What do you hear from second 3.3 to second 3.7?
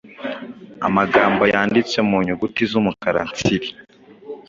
tsiri